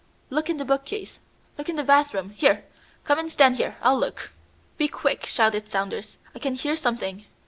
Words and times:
Look 0.31 0.49
in 0.49 0.57
the 0.57 0.65
bookcase! 0.65 1.19
Look 1.59 1.69
in 1.69 1.75
the 1.75 1.83
bathroom! 1.83 2.31
Here, 2.31 2.65
come 3.03 3.19
and 3.19 3.31
stand 3.31 3.57
here; 3.57 3.77
I'll 3.83 3.99
look." 3.99 4.31
"Be 4.75 4.87
quick!" 4.87 5.27
shouted 5.27 5.69
Saunders. 5.69 6.17
"I 6.33 6.39
can 6.39 6.55
hear 6.55 6.75
something!" 6.75 7.25